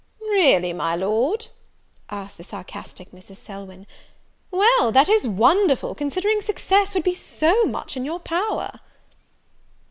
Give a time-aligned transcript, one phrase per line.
[0.31, 1.45] "Really, my Lord?"
[2.09, 3.35] asked the sarcastic Mrs.
[3.35, 3.85] Selwyn;
[4.49, 8.79] "well, that is wonderful, considering success would be so much in your power."